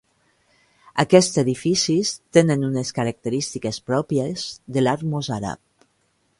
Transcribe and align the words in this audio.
Aquests 1.03 1.37
edificis 1.41 2.13
tenen 2.37 2.65
unes 2.69 2.93
característiques 3.01 3.81
pròpies 3.91 4.49
de 4.79 4.87
l'art 4.87 5.09
mossàrab. 5.15 5.89